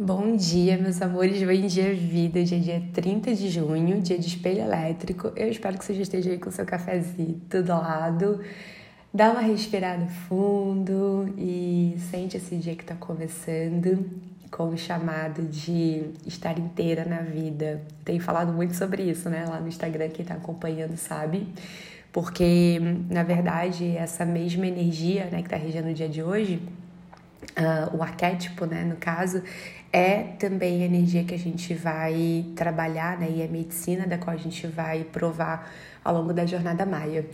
Bom 0.00 0.36
dia, 0.36 0.78
meus 0.78 1.02
amores, 1.02 1.42
bom 1.42 1.66
dia, 1.66 1.92
vida. 1.92 2.38
Hoje 2.38 2.54
é 2.54 2.58
dia 2.60 2.82
30 2.92 3.34
de 3.34 3.50
junho, 3.50 4.00
dia 4.00 4.16
de 4.16 4.28
espelho 4.28 4.60
elétrico. 4.60 5.32
Eu 5.34 5.50
espero 5.50 5.76
que 5.76 5.84
você 5.84 5.92
já 5.92 6.02
esteja 6.02 6.30
aí 6.30 6.38
com 6.38 6.50
o 6.50 6.52
seu 6.52 6.64
cafezinho 6.64 7.40
do 7.50 7.66
lado. 7.66 8.40
Dá 9.12 9.32
uma 9.32 9.40
respirada 9.40 10.06
fundo 10.06 11.34
e 11.36 11.96
sente 12.12 12.36
esse 12.36 12.54
dia 12.54 12.76
que 12.76 12.82
está 12.82 12.94
começando 12.94 14.08
com 14.52 14.68
o 14.68 14.78
chamado 14.78 15.42
de 15.42 16.04
estar 16.24 16.56
inteira 16.60 17.04
na 17.04 17.22
vida. 17.22 17.82
Tenho 18.04 18.20
falado 18.20 18.52
muito 18.52 18.76
sobre 18.76 19.02
isso, 19.02 19.28
né? 19.28 19.46
Lá 19.48 19.58
no 19.58 19.66
Instagram, 19.66 20.10
quem 20.10 20.22
está 20.22 20.34
acompanhando 20.34 20.96
sabe. 20.96 21.48
Porque, 22.12 22.80
na 23.10 23.24
verdade, 23.24 23.96
essa 23.96 24.24
mesma 24.24 24.64
energia 24.64 25.24
né, 25.24 25.38
que 25.38 25.48
está 25.48 25.56
regendo 25.56 25.88
o 25.88 25.92
dia 25.92 26.08
de 26.08 26.22
hoje 26.22 26.62
Uh, 27.40 27.96
o 27.96 28.02
arquétipo, 28.02 28.66
né, 28.66 28.84
no 28.84 28.96
caso, 28.96 29.42
é 29.92 30.22
também 30.38 30.82
a 30.82 30.86
energia 30.86 31.24
que 31.24 31.34
a 31.34 31.38
gente 31.38 31.72
vai 31.72 32.44
trabalhar, 32.56 33.18
né, 33.18 33.28
e 33.30 33.42
a 33.42 33.48
medicina 33.48 34.06
da 34.06 34.18
qual 34.18 34.34
a 34.34 34.38
gente 34.38 34.66
vai 34.66 35.04
provar 35.04 35.70
ao 36.04 36.14
longo 36.14 36.32
da 36.32 36.44
jornada 36.44 36.84
maia. 36.84 37.24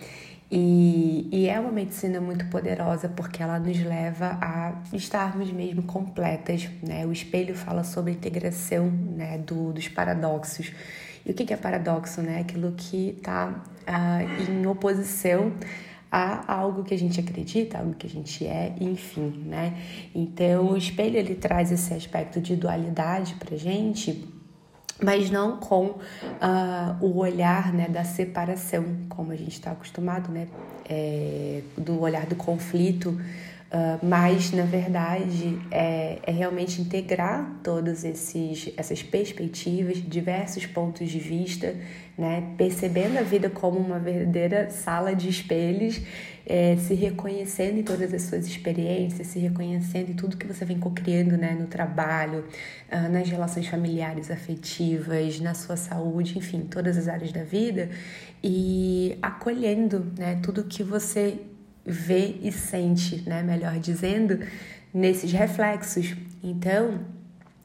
E, 0.51 1.29
e 1.33 1.49
é 1.49 1.59
uma 1.59 1.73
medicina 1.73 2.21
muito 2.21 2.47
poderosa 2.47 3.09
porque 3.09 3.43
ela 3.43 3.59
nos 3.59 3.83
leva 3.83 4.39
a 4.41 4.73
estarmos 4.93 5.51
mesmo 5.51 5.83
completas, 5.83 6.69
né? 6.83 7.05
O 7.07 7.13
espelho 7.13 7.57
fala 7.57 7.83
sobre 7.83 8.13
a 8.13 8.15
integração, 8.15 8.89
né, 8.89 9.39
do, 9.39 9.73
dos 9.73 9.89
paradoxos. 9.89 10.73
E 11.27 11.31
o 11.31 11.35
que 11.35 11.53
é 11.53 11.57
paradoxo, 11.57 12.21
né? 12.21 12.41
Aquilo 12.41 12.73
que 12.77 13.17
está 13.17 13.49
uh, 13.49 13.71
ah, 13.87 14.23
em 14.49 14.67
oposição 14.67 15.53
a 16.15 16.55
algo 16.61 16.85
que 16.85 16.95
a 16.95 16.99
gente 16.99 17.19
acredita, 17.19 17.79
algo 17.79 17.93
que 17.95 18.07
a 18.07 18.11
gente 18.11 18.47
é, 18.47 18.73
enfim, 18.81 19.43
né? 19.47 19.77
Então, 20.15 20.71
o 20.71 20.77
espelho 20.77 21.17
ele 21.17 21.35
traz 21.35 21.73
esse 21.73 21.93
aspecto 21.93 22.41
de 22.41 22.55
dualidade 22.55 23.35
pra 23.35 23.57
gente, 23.57 24.25
mas 25.03 25.29
não 25.29 25.57
com 25.57 25.87
uh, 25.87 25.99
o 27.01 27.19
olhar 27.19 27.73
né, 27.73 27.89
da 27.89 28.05
separação, 28.05 28.85
como 29.09 29.33
a 29.33 29.37
gente 29.37 29.55
está 29.55 29.73
acostumado, 29.73 30.31
né? 30.31 30.47
É, 30.89 31.63
do 31.77 32.01
olhar 32.01 32.27
do 32.27 32.37
conflito 32.37 33.19
Uh, 33.75 33.99
mas, 34.07 34.53
na 34.53 34.63
verdade, 34.63 35.59
é, 35.69 36.21
é, 36.23 36.31
realmente 36.31 36.81
integrar 36.81 37.59
todas 37.61 38.05
esses, 38.05 38.73
essas 38.77 39.03
perspectivas, 39.03 39.97
diversos 39.97 40.65
pontos 40.65 41.11
de 41.11 41.19
vista, 41.19 41.75
né? 42.17 42.55
percebendo 42.57 43.19
a 43.19 43.23
vida 43.23 43.51
como 43.51 43.81
uma 43.81 43.99
verdadeira 43.99 44.71
sala 44.71 45.13
de 45.13 45.29
espelhos, 45.29 46.01
é, 46.47 46.77
se 46.77 46.95
reconhecendo 46.95 47.81
em 47.81 47.83
todas 47.83 48.15
as 48.15 48.23
suas 48.23 48.47
experiências, 48.47 49.27
se 49.27 49.41
reconhecendo 49.41 50.11
em 50.11 50.15
tudo 50.15 50.37
que 50.37 50.47
você 50.47 50.65
vem 50.65 50.79
cocriando 50.79 51.37
né? 51.37 51.57
no 51.59 51.67
trabalho, 51.67 52.45
uh, 52.93 53.11
nas 53.11 53.29
relações 53.29 53.67
familiares, 53.67 54.31
afetivas, 54.31 55.41
na 55.41 55.53
sua 55.53 55.77
saúde, 55.77 56.39
enfim, 56.39 56.61
todas 56.61 56.97
as 56.97 57.09
áreas 57.09 57.33
da 57.33 57.43
vida, 57.43 57.91
e 58.41 59.19
acolhendo 59.21 60.13
né? 60.17 60.39
tudo 60.41 60.63
que 60.63 60.85
você 60.85 61.41
vê 61.85 62.37
e 62.43 62.51
sente, 62.51 63.29
né? 63.29 63.43
Melhor 63.43 63.79
dizendo, 63.79 64.41
nesses 64.93 65.33
reflexos. 65.33 66.15
Então, 66.43 67.01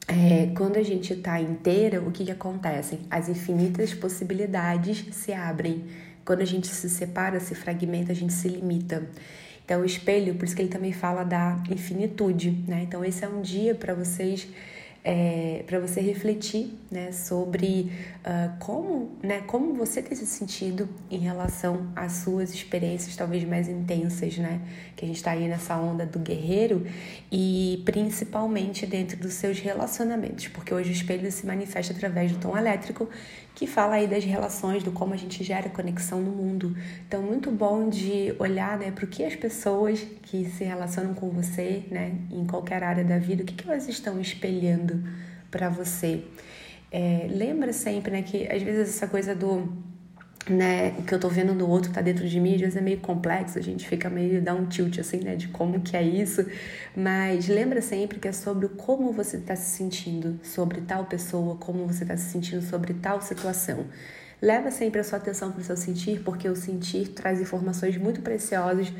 é, 0.08 0.52
quando 0.56 0.78
a 0.78 0.84
gente 0.84 1.14
está 1.14 1.40
inteira, 1.40 2.02
o 2.02 2.12
que, 2.12 2.26
que 2.26 2.32
acontece? 2.32 3.00
As 3.10 3.30
infinitas 3.30 3.94
possibilidades 3.94 5.06
se 5.12 5.32
abrem. 5.32 5.86
Quando 6.26 6.42
a 6.42 6.46
gente 6.46 6.68
se 6.68 6.90
separa, 6.90 7.40
se 7.40 7.56
fragmenta, 7.56 8.12
a 8.12 8.16
gente 8.16 8.34
se 8.34 8.48
limita. 8.48 9.08
Então, 9.64 9.82
o 9.82 9.86
espelho, 9.86 10.34
por 10.34 10.46
isso 10.46 10.56
que 10.56 10.64
ele 10.64 10.70
também 10.70 10.92
fala 10.92 11.24
da 11.24 11.62
infinitude, 11.70 12.64
né? 12.68 12.82
Então, 12.84 13.06
esse 13.06 13.24
é 13.24 13.30
um 13.30 13.42
dia 13.42 13.76
para 13.76 13.94
vocês 13.94 14.48
é, 15.12 15.64
para 15.66 15.80
você 15.80 16.00
refletir 16.02 16.78
né, 16.92 17.12
sobre 17.12 17.92
uh, 18.20 18.56
como, 18.60 19.18
né, 19.24 19.42
como 19.42 19.74
você 19.74 20.04
tem 20.04 20.16
se 20.16 20.28
sentido 20.28 20.88
em 21.10 21.18
relação 21.18 21.88
às 21.96 22.12
suas 22.12 22.54
experiências 22.54 23.16
talvez 23.16 23.44
mais 23.44 23.68
intensas, 23.68 24.38
né? 24.38 24.62
Que 24.96 25.06
a 25.06 25.08
gente 25.08 25.18
está 25.18 25.32
aí 25.32 25.48
nessa 25.48 25.76
onda 25.78 26.06
do 26.06 26.20
guerreiro 26.20 26.86
e 27.32 27.82
principalmente 27.86 28.86
dentro 28.86 29.18
dos 29.18 29.34
seus 29.34 29.60
relacionamentos, 29.60 30.48
porque 30.50 30.72
hoje 30.72 30.92
o 30.92 30.94
espelho 30.94 31.32
se 31.32 31.44
manifesta 31.44 31.92
através 31.92 32.32
do 32.32 32.38
tom 32.38 32.56
elétrico 32.56 33.10
que 33.60 33.68
fala 33.68 33.96
aí 33.96 34.08
das 34.08 34.24
relações, 34.24 34.84
do 34.84 34.92
como 34.94 35.14
a 35.14 35.18
gente 35.18 35.44
gera 35.44 35.70
conexão 35.70 36.22
no 36.22 36.32
mundo. 36.32 36.74
Então, 37.06 37.22
muito 37.22 37.52
bom 37.52 37.90
de 37.90 38.34
olhar 38.40 38.78
né, 38.80 38.90
para 38.90 39.04
o 39.04 39.08
que 39.08 39.22
as 39.22 39.36
pessoas 39.36 40.00
que 40.24 40.46
se 40.46 40.64
relacionam 40.64 41.14
com 41.14 41.30
você, 41.30 41.84
né, 41.92 42.16
em 42.32 42.46
qualquer 42.46 42.82
área 42.84 43.04
da 43.04 43.18
vida, 43.18 43.44
o 43.44 43.46
que, 43.46 43.54
que 43.54 43.70
elas 43.70 43.90
estão 43.90 44.18
espelhando 44.22 44.99
para 45.52 45.70
você. 45.70 46.24
É, 46.92 47.28
lembra 47.30 47.72
sempre 47.72 48.12
né, 48.12 48.22
que 48.22 48.48
às 48.52 48.62
vezes 48.62 48.96
essa 48.96 49.08
coisa 49.08 49.36
do 49.36 49.68
né, 50.50 50.92
que 51.06 51.14
eu 51.14 51.20
tô 51.20 51.30
vendo 51.30 51.54
no 51.54 51.68
outro 51.70 51.92
tá 51.92 52.02
dentro 52.02 52.28
de 52.28 52.40
mim, 52.40 52.56
às 52.56 52.62
vezes 52.62 52.76
é 52.76 52.82
meio 52.82 53.00
complexo, 53.00 53.60
a 53.60 53.62
gente 53.62 53.88
fica 53.88 54.10
meio, 54.10 54.42
dá 54.42 54.54
um 54.54 54.66
tilt 54.66 54.98
assim, 54.98 55.20
né, 55.20 55.36
de 55.36 55.50
como 55.50 55.82
que 55.82 55.96
é 55.96 56.02
isso, 56.02 56.46
mas 56.96 57.48
lembra 57.48 57.82
sempre 57.82 58.20
que 58.20 58.28
é 58.28 58.32
sobre 58.32 58.68
como 58.70 59.12
você 59.12 59.38
tá 59.38 59.56
se 59.56 59.78
sentindo 59.78 60.40
sobre 60.44 60.82
tal 60.82 61.06
pessoa, 61.06 61.56
como 61.56 61.86
você 61.86 62.06
tá 62.06 62.18
se 62.18 62.32
sentindo 62.32 62.62
sobre 62.62 62.94
tal 62.96 63.22
situação. 63.22 63.86
Leva 64.42 64.72
sempre 64.72 65.02
a 65.02 65.04
sua 65.04 65.18
atenção 65.18 65.52
para 65.52 65.62
o 65.62 65.64
seu 65.64 65.76
sentir, 65.76 66.22
porque 66.24 66.48
o 66.48 66.56
sentir 66.56 67.10
traz 67.10 67.42
informações 67.42 67.98
muito 67.98 68.22
preciosas 68.22 68.92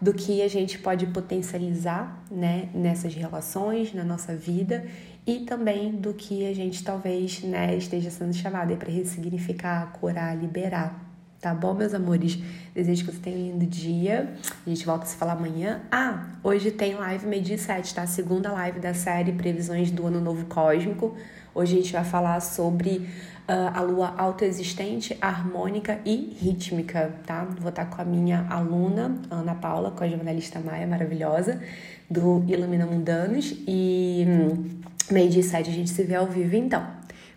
do 0.00 0.14
que 0.14 0.42
a 0.42 0.48
gente 0.48 0.78
pode 0.78 1.06
potencializar 1.06 2.22
né, 2.30 2.68
nessas 2.72 3.14
relações, 3.14 3.92
na 3.92 4.04
nossa 4.04 4.34
vida 4.34 4.86
e 5.26 5.40
também 5.40 5.92
do 5.92 6.14
que 6.14 6.46
a 6.46 6.54
gente 6.54 6.82
talvez 6.84 7.42
né, 7.42 7.76
esteja 7.76 8.10
sendo 8.10 8.32
chamado 8.32 8.76
para 8.76 8.90
ressignificar, 8.90 9.92
curar, 9.92 10.36
liberar. 10.36 11.07
Tá 11.40 11.54
bom, 11.54 11.72
meus 11.72 11.94
amores? 11.94 12.36
Desejo 12.74 13.04
que 13.04 13.12
você 13.12 13.20
tenha 13.20 13.36
um 13.36 13.52
lindo 13.52 13.66
dia. 13.66 14.34
A 14.66 14.68
gente 14.68 14.84
volta 14.84 15.04
a 15.04 15.06
se 15.06 15.16
falar 15.16 15.34
amanhã. 15.34 15.82
Ah, 15.88 16.30
hoje 16.42 16.72
tem 16.72 16.96
live 16.96 17.28
meio-dia 17.28 17.56
7, 17.56 17.94
tá? 17.94 18.04
Segunda 18.08 18.50
live 18.50 18.80
da 18.80 18.92
série 18.92 19.30
Previsões 19.30 19.88
do 19.92 20.04
Ano 20.04 20.20
Novo 20.20 20.46
Cósmico. 20.46 21.16
Hoje 21.54 21.74
a 21.74 21.80
gente 21.80 21.92
vai 21.92 22.02
falar 22.02 22.40
sobre 22.40 23.08
uh, 23.48 23.70
a 23.72 23.80
lua 23.82 24.14
autoexistente, 24.18 25.16
harmônica 25.20 26.00
e 26.04 26.36
rítmica, 26.40 27.14
tá? 27.24 27.44
Vou 27.60 27.68
estar 27.68 27.86
com 27.86 28.02
a 28.02 28.04
minha 28.04 28.44
aluna, 28.50 29.14
Ana 29.30 29.54
Paula, 29.54 29.92
com 29.92 30.02
a 30.02 30.08
jornalista 30.08 30.58
Maia, 30.58 30.88
maravilhosa, 30.88 31.62
do 32.10 32.44
Ilumina 32.48 32.84
Mundanos. 32.84 33.54
E 33.64 34.26
hum, 34.26 34.80
meio 35.08 35.30
dia 35.30 35.40
e 35.40 35.44
sete 35.44 35.70
a 35.70 35.72
gente 35.72 35.90
se 35.90 36.02
vê 36.02 36.16
ao 36.16 36.26
vivo, 36.26 36.56
então. 36.56 36.84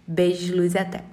Beijos, 0.08 0.50
luz 0.50 0.74
e 0.74 0.80
até! 0.80 1.11